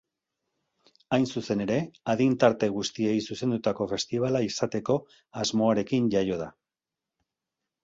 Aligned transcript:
Hain 1.17 1.27
zuzen 1.33 1.61
ere, 1.65 1.77
adin 2.13 2.33
tarte 2.45 2.69
guztiei 2.79 3.13
zuzendutako 3.29 3.89
festibala 3.93 4.43
izateko 4.49 4.99
asmoarekin 5.45 6.11
jaio 6.19 6.43
da. 6.45 6.51